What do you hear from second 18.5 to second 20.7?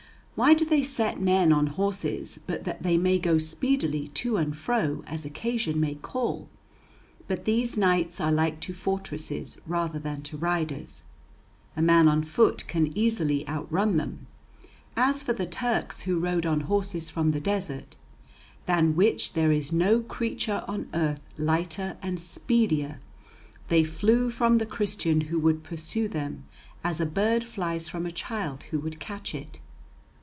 than which there is no creature